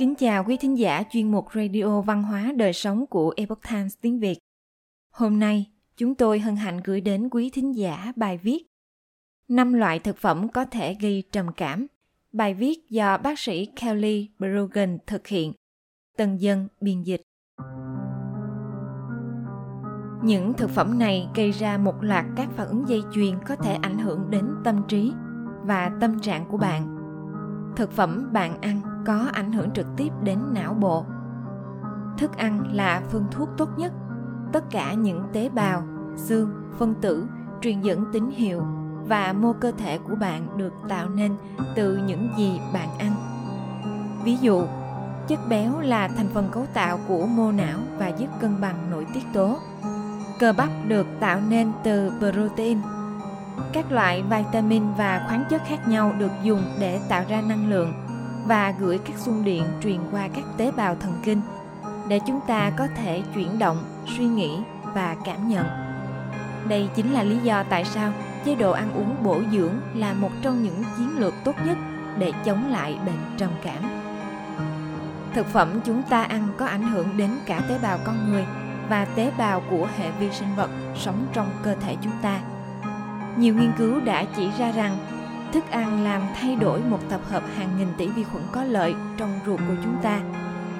[0.00, 3.94] Kính chào quý thính giả chuyên mục Radio Văn hóa Đời Sống của Epoch Times
[4.00, 4.38] tiếng Việt.
[5.10, 5.66] Hôm nay,
[5.96, 8.66] chúng tôi hân hạnh gửi đến quý thính giả bài viết
[9.48, 11.86] năm loại thực phẩm có thể gây trầm cảm.
[12.32, 15.52] Bài viết do bác sĩ Kelly Brogan thực hiện.
[16.16, 17.22] Tân dân biên dịch.
[20.22, 23.72] Những thực phẩm này gây ra một loạt các phản ứng dây chuyền có thể
[23.82, 25.12] ảnh hưởng đến tâm trí
[25.66, 26.96] và tâm trạng của bạn.
[27.76, 31.04] Thực phẩm bạn ăn có ảnh hưởng trực tiếp đến não bộ.
[32.18, 33.92] Thức ăn là phương thuốc tốt nhất.
[34.52, 35.82] Tất cả những tế bào,
[36.16, 37.26] xương, phân tử
[37.60, 38.62] truyền dẫn tín hiệu
[39.06, 41.36] và mô cơ thể của bạn được tạo nên
[41.76, 43.12] từ những gì bạn ăn.
[44.24, 44.62] Ví dụ,
[45.28, 49.06] chất béo là thành phần cấu tạo của mô não và giúp cân bằng nội
[49.14, 49.58] tiết tố.
[50.38, 52.78] Cơ bắp được tạo nên từ protein.
[53.72, 57.92] Các loại vitamin và khoáng chất khác nhau được dùng để tạo ra năng lượng
[58.46, 61.40] và gửi các xung điện truyền qua các tế bào thần kinh
[62.08, 63.84] để chúng ta có thể chuyển động,
[64.16, 64.58] suy nghĩ
[64.94, 65.66] và cảm nhận.
[66.68, 68.12] Đây chính là lý do tại sao
[68.44, 71.76] chế độ ăn uống bổ dưỡng là một trong những chiến lược tốt nhất
[72.18, 73.82] để chống lại bệnh trầm cảm.
[75.34, 78.44] Thực phẩm chúng ta ăn có ảnh hưởng đến cả tế bào con người
[78.88, 82.40] và tế bào của hệ vi sinh vật sống trong cơ thể chúng ta.
[83.36, 84.98] Nhiều nghiên cứu đã chỉ ra rằng
[85.52, 88.94] thức ăn làm thay đổi một tập hợp hàng nghìn tỷ vi khuẩn có lợi
[89.16, 90.20] trong ruột của chúng ta,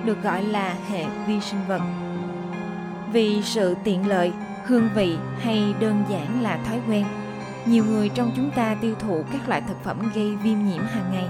[0.04, 1.82] được gọi là hệ vi sinh vật.
[3.12, 4.32] Vì sự tiện lợi,
[4.64, 7.04] hương vị hay đơn giản là thói quen,
[7.66, 11.12] nhiều người trong chúng ta tiêu thụ các loại thực phẩm gây viêm nhiễm hàng
[11.12, 11.28] ngày.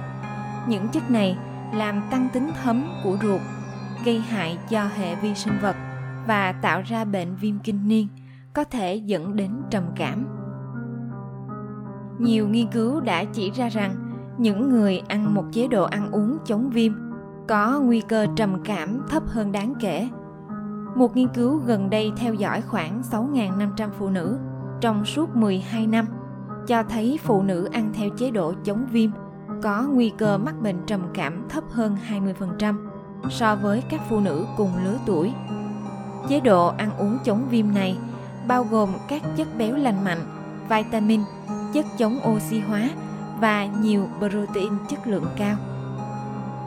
[0.69, 1.36] Những chất này
[1.75, 3.41] làm tăng tính thấm của ruột,
[4.04, 5.77] gây hại cho hệ vi sinh vật
[6.27, 8.08] và tạo ra bệnh viêm kinh niên,
[8.52, 10.39] có thể dẫn đến trầm cảm.
[12.20, 13.94] Nhiều nghiên cứu đã chỉ ra rằng
[14.38, 16.92] những người ăn một chế độ ăn uống chống viêm
[17.48, 20.08] có nguy cơ trầm cảm thấp hơn đáng kể.
[20.94, 24.38] Một nghiên cứu gần đây theo dõi khoảng 6.500 phụ nữ
[24.80, 26.06] trong suốt 12 năm
[26.66, 29.10] cho thấy phụ nữ ăn theo chế độ chống viêm
[29.62, 31.97] có nguy cơ mắc bệnh trầm cảm thấp hơn
[32.60, 32.75] 20%
[33.30, 35.32] so với các phụ nữ cùng lứa tuổi.
[36.28, 37.98] Chế độ ăn uống chống viêm này
[38.48, 40.20] bao gồm các chất béo lành mạnh,
[40.69, 41.20] vitamin,
[41.75, 42.88] chất chống oxy hóa
[43.41, 45.56] và nhiều protein chất lượng cao.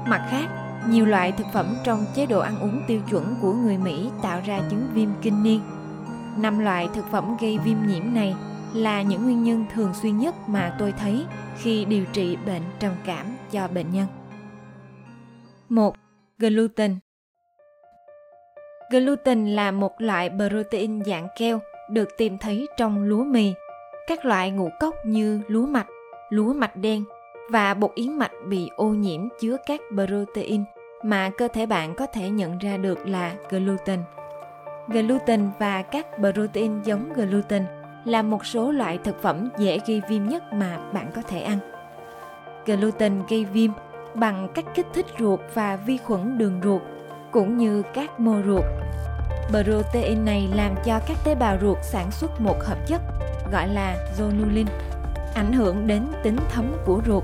[0.08, 0.48] Mặt khác,
[0.90, 4.42] nhiều loại thực phẩm trong chế độ ăn uống tiêu chuẩn của người Mỹ tạo
[4.46, 5.62] ra chứng viêm kinh niên.
[6.38, 8.36] Năm loại thực phẩm gây viêm nhiễm này
[8.74, 11.26] là những nguyên nhân thường xuyên nhất mà tôi thấy
[11.58, 14.08] khi điều trị bệnh trầm cảm cho bệnh nhân.
[15.70, 15.96] 1.
[16.38, 16.98] Gluten
[18.92, 21.60] Gluten là một loại protein dạng keo
[21.90, 23.54] được tìm thấy trong lúa mì,
[24.08, 25.88] các loại ngũ cốc như lúa mạch,
[26.30, 27.04] lúa mạch đen
[27.50, 30.64] và bột yến mạch bị ô nhiễm chứa các protein
[31.04, 34.00] mà cơ thể bạn có thể nhận ra được là gluten.
[34.88, 37.66] Gluten và các protein giống gluten
[38.06, 41.58] là một số loại thực phẩm dễ gây viêm nhất mà bạn có thể ăn.
[42.66, 43.72] Gluten gây viêm
[44.14, 46.82] bằng cách kích thích ruột và vi khuẩn đường ruột
[47.32, 48.64] cũng như các mô ruột.
[49.50, 53.02] Protein này làm cho các tế bào ruột sản xuất một hợp chất
[53.54, 54.66] gọi là zonulin,
[55.36, 57.24] ảnh hưởng đến tính thấm của ruột.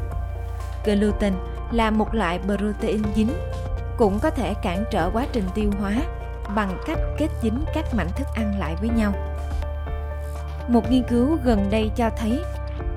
[0.86, 1.34] Gluten
[1.72, 3.30] là một loại protein dính,
[3.98, 5.94] cũng có thể cản trở quá trình tiêu hóa
[6.56, 9.14] bằng cách kết dính các mảnh thức ăn lại với nhau.
[10.68, 12.44] Một nghiên cứu gần đây cho thấy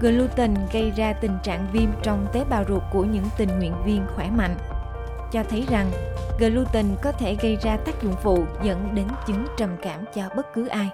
[0.00, 4.06] gluten gây ra tình trạng viêm trong tế bào ruột của những tình nguyện viên
[4.15, 4.56] khỏe mạnh,
[5.32, 5.91] cho thấy rằng
[6.38, 10.54] gluten có thể gây ra tác dụng phụ dẫn đến chứng trầm cảm cho bất
[10.54, 10.91] cứ ai.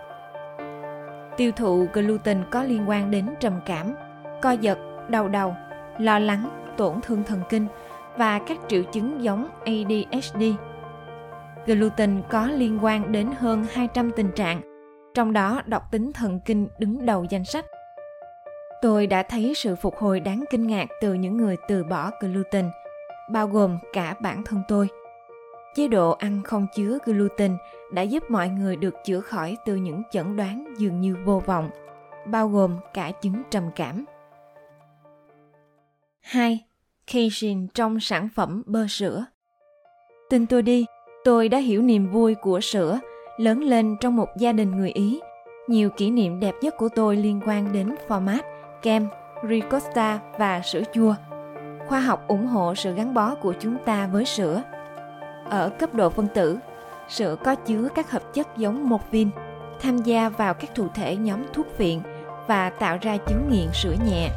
[1.38, 3.94] Tiêu thụ gluten có liên quan đến trầm cảm,
[4.42, 4.78] co giật,
[5.08, 5.54] đau đầu,
[5.98, 7.66] lo lắng, tổn thương thần kinh
[8.16, 10.42] và các triệu chứng giống ADHD.
[11.66, 14.60] Gluten có liên quan đến hơn 200 tình trạng
[15.14, 17.66] trong đó độc tính thần kinh đứng đầu danh sách.
[18.82, 22.70] Tôi đã thấy sự phục hồi đáng kinh ngạc từ những người từ bỏ gluten,
[23.30, 24.88] bao gồm cả bản thân tôi.
[25.78, 27.56] Chế độ ăn không chứa gluten
[27.92, 31.70] đã giúp mọi người được chữa khỏi từ những chẩn đoán dường như vô vọng,
[32.26, 34.04] bao gồm cả chứng trầm cảm.
[36.20, 36.64] 2.
[37.06, 39.24] Casein trong sản phẩm bơ sữa
[40.30, 40.86] Tin tôi đi,
[41.24, 43.00] tôi đã hiểu niềm vui của sữa
[43.36, 45.20] lớn lên trong một gia đình người Ý.
[45.68, 48.42] Nhiều kỷ niệm đẹp nhất của tôi liên quan đến format,
[48.82, 49.08] kem,
[49.48, 51.14] ricotta và sữa chua.
[51.86, 54.62] Khoa học ủng hộ sự gắn bó của chúng ta với sữa.
[55.50, 56.58] Ở cấp độ phân tử,
[57.08, 59.30] sữa có chứa các hợp chất giống morphine,
[59.82, 62.00] tham gia vào các thụ thể nhóm thuốc phiện
[62.46, 64.30] và tạo ra chứng nghiện sữa nhẹ.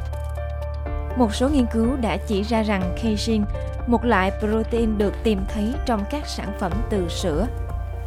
[1.16, 3.44] Một số nghiên cứu đã chỉ ra rằng casein
[3.86, 7.46] một loại protein được tìm thấy trong các sản phẩm từ sữa,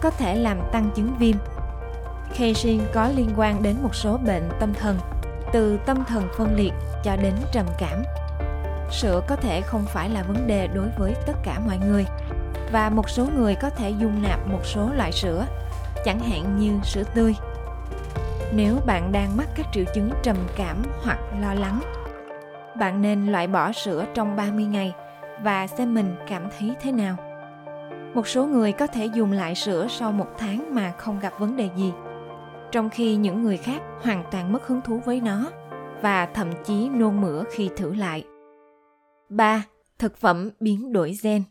[0.01, 1.35] có thể làm tăng chứng viêm.
[2.39, 4.97] Casein có liên quan đến một số bệnh tâm thần,
[5.53, 6.73] từ tâm thần phân liệt
[7.03, 8.03] cho đến trầm cảm.
[8.91, 12.05] Sữa có thể không phải là vấn đề đối với tất cả mọi người
[12.75, 15.45] và một số người có thể dung nạp một số loại sữa,
[16.05, 17.35] chẳng hạn như sữa tươi.
[18.55, 21.79] Nếu bạn đang mắc các triệu chứng trầm cảm hoặc lo lắng,
[22.79, 24.93] bạn nên loại bỏ sữa trong 30 ngày
[25.43, 27.15] và xem mình cảm thấy thế nào.
[28.13, 31.55] Một số người có thể dùng lại sữa sau một tháng mà không gặp vấn
[31.55, 31.93] đề gì,
[32.71, 35.49] trong khi những người khác hoàn toàn mất hứng thú với nó
[36.01, 38.25] và thậm chí nôn mửa khi thử lại.
[39.29, 39.63] 3.
[39.99, 41.43] Thực phẩm biến đổi gen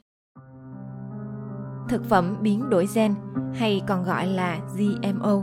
[1.89, 3.15] Thực phẩm biến đổi gen
[3.55, 5.43] hay còn gọi là GMO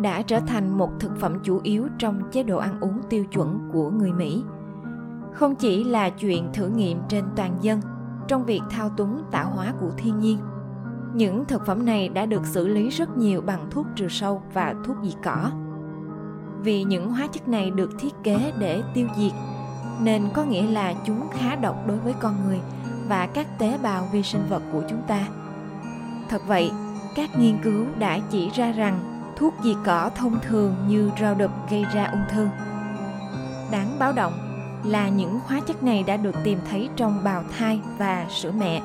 [0.00, 3.70] đã trở thành một thực phẩm chủ yếu trong chế độ ăn uống tiêu chuẩn
[3.72, 4.44] của người Mỹ.
[5.32, 7.80] Không chỉ là chuyện thử nghiệm trên toàn dân
[8.28, 10.38] trong việc thao túng tạo hóa của thiên nhiên,
[11.14, 14.74] những thực phẩm này đã được xử lý rất nhiều bằng thuốc trừ sâu và
[14.84, 15.50] thuốc diệt cỏ.
[16.62, 19.32] Vì những hóa chất này được thiết kế để tiêu diệt,
[20.02, 22.60] nên có nghĩa là chúng khá độc đối với con người
[23.08, 25.28] và các tế bào vi sinh vật của chúng ta.
[26.32, 26.72] Thật vậy,
[27.14, 31.50] các nghiên cứu đã chỉ ra rằng thuốc diệt cỏ thông thường như rau đực
[31.70, 32.48] gây ra ung thư.
[33.70, 34.32] Đáng báo động
[34.84, 38.82] là những hóa chất này đã được tìm thấy trong bào thai và sữa mẹ,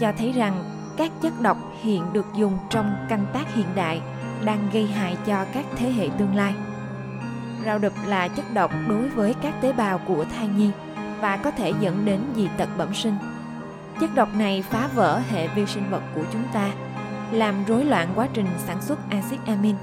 [0.00, 0.64] cho thấy rằng
[0.96, 4.00] các chất độc hiện được dùng trong canh tác hiện đại
[4.44, 6.54] đang gây hại cho các thế hệ tương lai.
[7.64, 10.70] Rau đực là chất độc đối với các tế bào của thai nhi
[11.20, 13.14] và có thể dẫn đến dị tật bẩm sinh.
[14.00, 16.70] Chất độc này phá vỡ hệ vi sinh vật của chúng ta,
[17.32, 19.76] làm rối loạn quá trình sản xuất axit amin,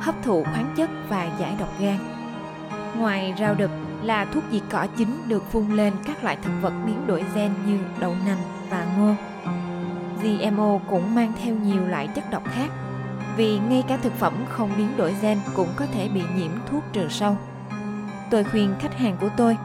[0.00, 1.98] hấp thụ khoáng chất và giải độc gan.
[2.98, 3.70] Ngoài rau đực
[4.02, 7.52] là thuốc diệt cỏ chính được phun lên các loại thực vật biến đổi gen
[7.66, 8.38] như đậu nành
[8.70, 9.14] và ngô.
[10.22, 12.70] GMO cũng mang theo nhiều loại chất độc khác
[13.36, 16.82] vì ngay cả thực phẩm không biến đổi gen cũng có thể bị nhiễm thuốc
[16.92, 17.36] trừ sâu.
[18.30, 19.56] Tôi khuyên khách hàng của tôi,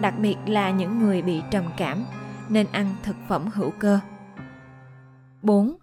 [0.00, 2.04] đặc biệt là những người bị trầm cảm,
[2.48, 4.00] nên ăn thực phẩm hữu cơ.
[5.42, 5.76] 4.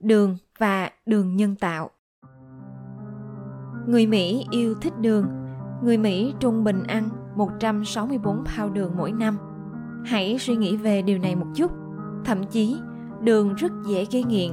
[0.00, 1.90] Đường và đường nhân tạo
[3.86, 5.26] Người Mỹ yêu thích đường.
[5.82, 9.38] Người Mỹ trung bình ăn 164 pound đường mỗi năm.
[10.06, 11.72] Hãy suy nghĩ về điều này một chút.
[12.24, 12.76] Thậm chí,
[13.20, 14.52] đường rất dễ gây nghiện.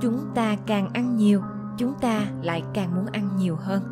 [0.00, 1.42] Chúng ta càng ăn nhiều,
[1.78, 3.82] chúng ta lại càng muốn ăn nhiều hơn.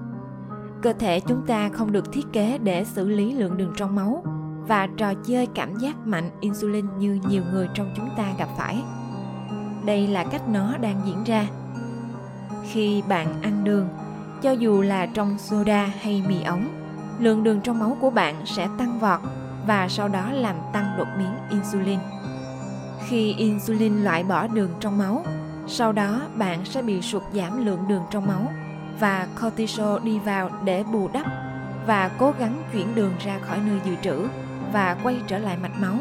[0.82, 4.24] Cơ thể chúng ta không được thiết kế để xử lý lượng đường trong máu
[4.70, 8.82] và trò chơi cảm giác mạnh insulin như nhiều người trong chúng ta gặp phải.
[9.84, 11.46] Đây là cách nó đang diễn ra.
[12.72, 13.88] Khi bạn ăn đường,
[14.42, 16.68] cho dù là trong soda hay mì ống,
[17.18, 19.20] lượng đường trong máu của bạn sẽ tăng vọt
[19.66, 21.98] và sau đó làm tăng đột biến insulin.
[23.08, 25.24] Khi insulin loại bỏ đường trong máu,
[25.66, 28.52] sau đó bạn sẽ bị sụt giảm lượng đường trong máu
[29.00, 31.26] và cortisol đi vào để bù đắp
[31.86, 34.28] và cố gắng chuyển đường ra khỏi nơi dự trữ
[34.72, 35.96] và quay trở lại mạch máu.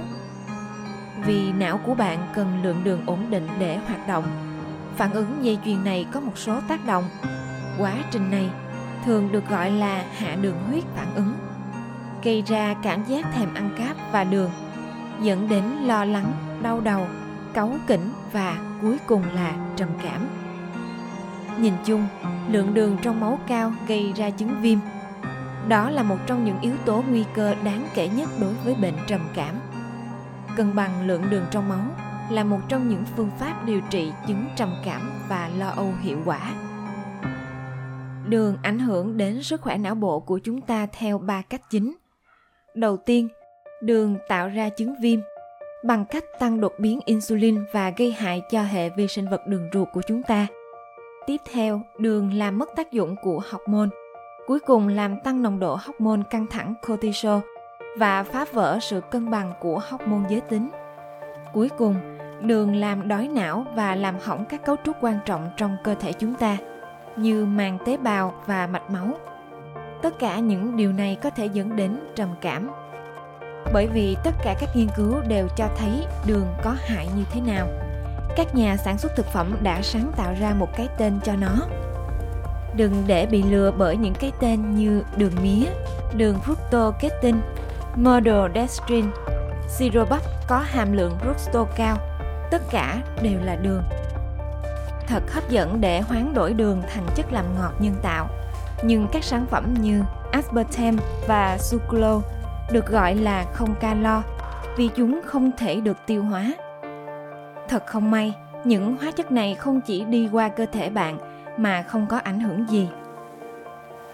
[1.26, 4.24] Vì não của bạn cần lượng đường ổn định để hoạt động.
[4.96, 7.04] Phản ứng dây chuyền này có một số tác động.
[7.78, 8.50] Quá trình này
[9.06, 11.34] thường được gọi là hạ đường huyết phản ứng,
[12.24, 14.52] gây ra cảm giác thèm ăn cáp và đường,
[15.22, 17.08] dẫn đến lo lắng, đau đầu,
[17.54, 20.28] cáu kỉnh và cuối cùng là trầm cảm.
[21.58, 22.08] Nhìn chung,
[22.50, 24.80] lượng đường trong máu cao gây ra chứng viêm.
[25.68, 28.96] Đó là một trong những yếu tố nguy cơ đáng kể nhất đối với bệnh
[29.08, 29.56] trầm cảm.
[30.58, 31.86] Cân bằng lượng đường trong máu
[32.32, 36.18] là một trong những phương pháp điều trị chứng trầm cảm và lo âu hiệu
[36.26, 36.54] quả.
[38.28, 41.96] Đường ảnh hưởng đến sức khỏe não bộ của chúng ta theo ba cách chính.
[42.74, 43.28] Đầu tiên,
[43.82, 45.20] đường tạo ra chứng viêm
[45.84, 49.70] bằng cách tăng đột biến insulin và gây hại cho hệ vi sinh vật đường
[49.74, 50.48] ruột của chúng ta.
[51.28, 53.90] Tiếp theo, đường làm mất tác dụng của hormone,
[54.50, 57.40] cuối cùng làm tăng nồng độ hormone căng thẳng cortisol
[57.98, 60.70] và phá vỡ sự cân bằng của hormone giới tính.
[61.54, 61.96] Cuối cùng,
[62.42, 66.14] đường làm đói não và làm hỏng các cấu trúc quan trọng trong cơ thể
[66.14, 66.58] chúng ta,
[67.16, 69.18] như màng tế bào và mạch máu.
[70.02, 72.70] Tất cả những điều này có thể dẫn đến trầm cảm
[73.74, 77.42] bởi vì tất cả các nghiên cứu đều cho thấy đường có hại như thế
[77.42, 77.68] nào
[78.36, 81.68] các nhà sản xuất thực phẩm đã sáng tạo ra một cái tên cho nó
[82.76, 85.66] đừng để bị lừa bởi những cái tên như đường mía
[86.14, 87.36] đường fructose
[87.96, 89.06] maltodextrin
[89.68, 91.98] siro bắp có hàm lượng fructose cao.
[92.52, 93.84] Tất cả đều là đường.
[95.08, 98.28] Thật hấp dẫn để hoán đổi đường thành chất làm ngọt nhân tạo.
[98.84, 100.98] Nhưng các sản phẩm như aspartame
[101.28, 102.28] và sucralose
[102.72, 104.24] được gọi là không calo
[104.78, 106.54] vì chúng không thể được tiêu hóa.
[107.70, 108.34] Thật không may,
[108.64, 111.18] những hóa chất này không chỉ đi qua cơ thể bạn
[111.60, 112.90] mà không có ảnh hưởng gì.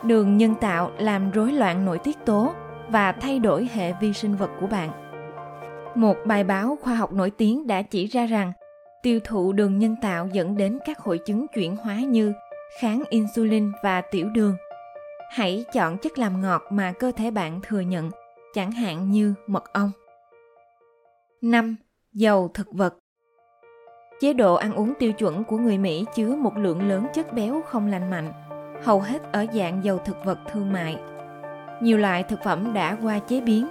[0.03, 2.53] Đường nhân tạo làm rối loạn nội tiết tố
[2.89, 4.89] và thay đổi hệ vi sinh vật của bạn.
[5.95, 8.53] Một bài báo khoa học nổi tiếng đã chỉ ra rằng
[9.03, 12.33] tiêu thụ đường nhân tạo dẫn đến các hội chứng chuyển hóa như
[12.79, 14.55] kháng insulin và tiểu đường.
[15.31, 18.11] Hãy chọn chất làm ngọt mà cơ thể bạn thừa nhận,
[18.53, 19.91] chẳng hạn như mật ong.
[21.41, 21.75] 5.
[22.13, 22.95] Dầu thực vật
[24.19, 27.61] Chế độ ăn uống tiêu chuẩn của người Mỹ chứa một lượng lớn chất béo
[27.67, 28.33] không lành mạnh,
[28.83, 30.97] hầu hết ở dạng dầu thực vật thương mại.
[31.81, 33.67] Nhiều loại thực phẩm đã qua chế biến,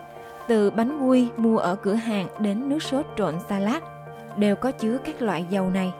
[0.49, 3.83] từ bánh quy mua ở cửa hàng đến nước sốt trộn salad,
[4.37, 5.93] đều có chứa các loại dầu này.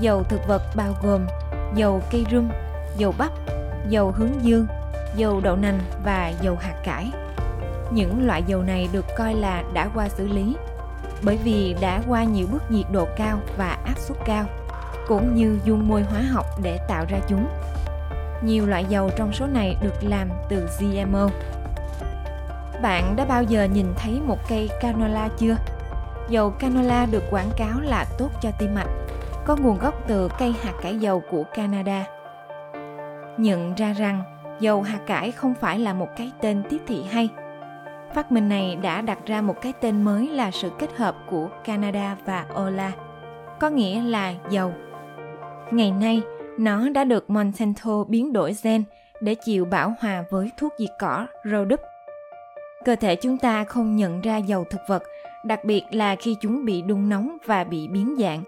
[0.00, 1.26] Dầu thực vật bao gồm
[1.74, 2.48] dầu cây rum,
[2.98, 3.32] dầu bắp,
[3.88, 4.66] dầu hướng dương,
[5.16, 7.10] dầu đậu nành và dầu hạt cải.
[7.92, 10.56] Những loại dầu này được coi là đã qua xử lý
[11.22, 14.44] bởi vì đã qua nhiều bước nhiệt độ cao và áp suất cao,
[15.06, 17.46] cũng như dung môi hóa học để tạo ra chúng.
[18.44, 21.28] Nhiều loại dầu trong số này được làm từ GMO.
[22.82, 25.56] Bạn đã bao giờ nhìn thấy một cây canola chưa?
[26.28, 28.88] Dầu canola được quảng cáo là tốt cho tim mạch,
[29.44, 32.04] có nguồn gốc từ cây hạt cải dầu của Canada.
[33.38, 34.22] Nhận ra rằng
[34.60, 37.28] dầu hạt cải không phải là một cái tên tiếp thị hay–
[38.16, 41.48] Phát minh này đã đặt ra một cái tên mới là sự kết hợp của
[41.64, 42.92] Canada và Ola,
[43.60, 44.72] có nghĩa là dầu.
[45.70, 46.22] Ngày nay,
[46.58, 48.84] nó đã được Monsanto biến đổi gen
[49.20, 51.80] để chịu bảo hòa với thuốc diệt cỏ Roundup.
[52.84, 55.02] Cơ thể chúng ta không nhận ra dầu thực vật,
[55.44, 58.42] đặc biệt là khi chúng bị đun nóng và bị biến dạng.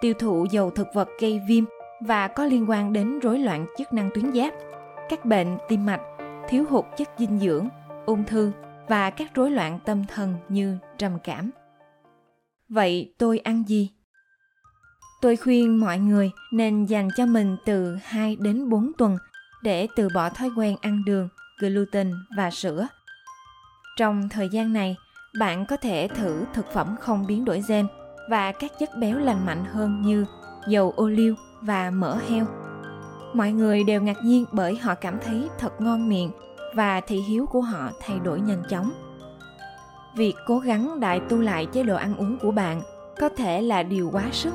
[0.00, 1.64] Tiêu thụ dầu thực vật gây viêm
[2.00, 4.54] và có liên quan đến rối loạn chức năng tuyến giáp,
[5.08, 6.00] các bệnh tim mạch,
[6.48, 7.68] thiếu hụt chất dinh dưỡng,
[8.06, 8.52] ung thư
[8.88, 11.50] và các rối loạn tâm thần như trầm cảm.
[12.68, 13.90] Vậy tôi ăn gì?
[15.20, 19.18] Tôi khuyên mọi người nên dành cho mình từ 2 đến 4 tuần
[19.62, 21.28] để từ bỏ thói quen ăn đường,
[21.58, 22.88] gluten và sữa.
[23.96, 24.96] Trong thời gian này,
[25.38, 27.86] bạn có thể thử thực phẩm không biến đổi gen
[28.30, 30.26] và các chất béo lành mạnh hơn như
[30.68, 32.46] dầu ô liu và mỡ heo.
[33.34, 36.30] Mọi người đều ngạc nhiên bởi họ cảm thấy thật ngon miệng
[36.76, 38.92] và thị hiếu của họ thay đổi nhanh chóng.
[40.16, 42.82] Việc cố gắng đại tu lại chế độ ăn uống của bạn
[43.20, 44.54] có thể là điều quá sức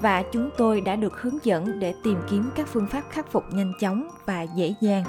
[0.00, 3.44] và chúng tôi đã được hướng dẫn để tìm kiếm các phương pháp khắc phục
[3.52, 5.04] nhanh chóng và dễ dàng.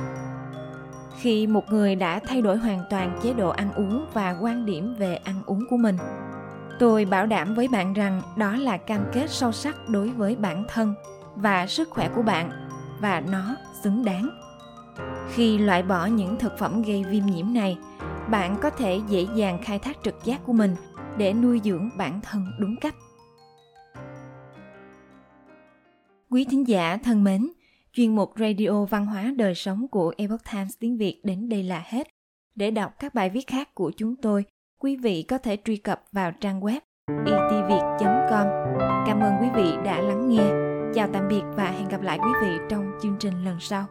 [1.17, 4.95] Khi một người đã thay đổi hoàn toàn chế độ ăn uống và quan điểm
[4.97, 5.97] về ăn uống của mình,
[6.79, 10.63] tôi bảo đảm với bạn rằng đó là cam kết sâu sắc đối với bản
[10.67, 10.93] thân
[11.35, 12.51] và sức khỏe của bạn
[12.99, 14.29] và nó xứng đáng
[15.35, 17.77] khi loại bỏ những thực phẩm gây viêm nhiễm này,
[18.31, 20.75] bạn có thể dễ dàng khai thác trực giác của mình
[21.17, 22.95] để nuôi dưỡng bản thân đúng cách.
[26.29, 27.49] Quý thính giả thân mến,
[27.93, 31.83] chuyên mục radio văn hóa đời sống của epoch times tiếng việt đến đây là
[31.85, 32.07] hết.
[32.55, 34.45] Để đọc các bài viết khác của chúng tôi,
[34.79, 36.79] quý vị có thể truy cập vào trang web
[37.25, 37.83] e itviet
[38.29, 38.47] com.
[39.07, 40.51] Cảm ơn quý vị đã lắng nghe.
[40.95, 43.85] Chào tạm biệt và hẹn gặp lại quý vị trong chương trình lần sau.